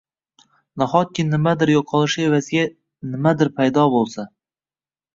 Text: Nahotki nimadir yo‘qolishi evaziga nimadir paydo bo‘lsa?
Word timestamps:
Nahotki 0.81 1.25
nimadir 1.27 1.73
yo‘qolishi 1.75 2.27
evaziga 2.31 2.67
nimadir 3.13 3.55
paydo 3.61 3.89
bo‘lsa? 3.99 4.31